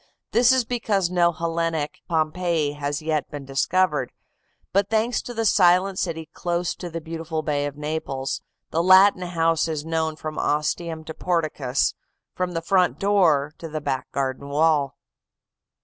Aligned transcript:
This 0.31 0.51
is 0.51 0.65
because 0.65 1.11
no 1.11 1.31
Hellenic 1.31 1.99
Pompeii 2.09 2.71
has 2.71 3.03
yet 3.03 3.29
been 3.29 3.45
discovered, 3.45 4.11
but 4.73 4.89
thanks 4.89 5.21
to 5.21 5.31
the 5.31 5.45
silent 5.45 5.99
city 5.99 6.27
close 6.33 6.73
to 6.73 6.89
the 6.89 6.99
beautiful 6.99 7.43
Bay 7.43 7.67
of 7.67 7.77
Naples, 7.77 8.41
the 8.71 8.81
Latin 8.81 9.21
house 9.21 9.67
is 9.67 9.85
known 9.85 10.15
from 10.15 10.39
ostium 10.39 11.03
to 11.03 11.13
porticus, 11.13 11.93
from 12.33 12.53
the 12.53 12.63
front 12.63 12.97
door 12.97 13.53
to 13.59 13.69
the 13.69 13.79
back 13.79 14.11
garden 14.11 14.49
wall. 14.49 14.95